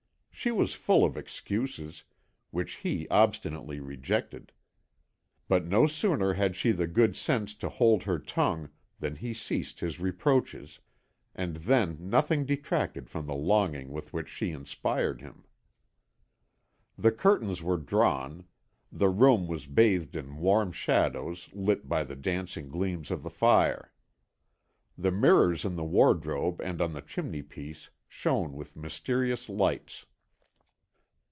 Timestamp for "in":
20.15-20.37, 25.65-25.75